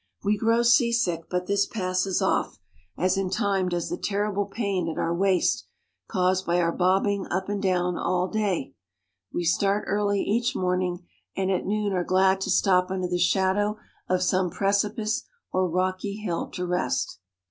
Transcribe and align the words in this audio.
We 0.23 0.35
grow 0.35 0.63
seasick, 0.63 1.25
but 1.29 1.45
this 1.45 1.67
passes 1.67 2.23
off, 2.23 2.57
as 2.97 3.17
in 3.17 3.29
time 3.29 3.69
does 3.69 3.87
the 3.87 3.99
terrible 3.99 4.47
pain 4.47 4.89
at 4.89 4.95
the 4.95 5.13
waist, 5.13 5.67
caused 6.07 6.43
by 6.43 6.59
our 6.59 6.71
bobbing 6.71 7.27
up 7.29 7.47
and 7.49 7.61
down 7.61 7.99
all 7.99 8.27
day 8.27 8.73
long. 8.73 8.73
We 9.31 9.43
start 9.43 9.83
early 9.85 10.23
each 10.23 10.55
morning, 10.55 11.05
and 11.37 11.51
at 11.51 11.67
noon 11.67 11.93
are 11.93 12.03
glad 12.03 12.41
to 12.41 12.49
stop 12.49 12.89
under 12.89 13.07
the 13.07 13.19
shadow 13.19 13.77
of 14.09 14.23
some 14.23 14.49
precipice 14.49 15.27
or 15.51 15.69
rocky 15.69 16.15
hill 16.15 16.47
to 16.47 16.65
rest. 16.65 17.19